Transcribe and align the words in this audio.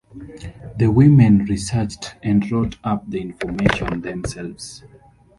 The 0.77 0.87
women 0.87 1.45
researched 1.45 2.15
and 2.23 2.51
wrote 2.51 2.79
up 2.83 3.07
the 3.11 3.21
information 3.21 4.01
themselves. 4.01 4.83